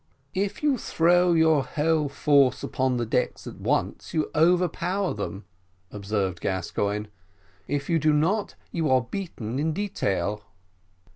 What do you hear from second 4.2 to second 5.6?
overpower them,"